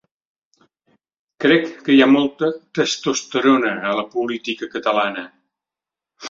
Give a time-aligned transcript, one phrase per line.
[1.43, 5.29] Crec que hi ha molta testosterona a la política catalana.